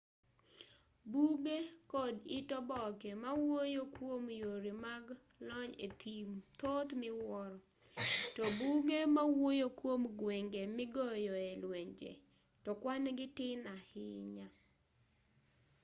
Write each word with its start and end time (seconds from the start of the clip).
buge 1.11 1.57
kod 1.91 2.15
it 2.37 2.49
oboke 2.59 3.09
ma 3.21 3.29
wuoyo 3.41 3.81
kwom 3.95 4.23
yore 4.41 4.71
mag 4.85 5.05
tony 5.47 5.73
e 5.85 5.87
thim 6.01 6.27
thoth 6.59 6.91
miwuoro 7.01 7.59
to 8.35 8.43
buge 8.57 8.97
mawuoyo 9.15 9.67
kwom 9.79 10.01
gwenge 10.19 10.61
migoyoe 10.77 11.49
lwenje 11.63 12.11
to 12.63 12.71
kwan 12.81 13.03
gi 13.17 13.27
tin 13.37 13.61
ahinya 13.75 14.47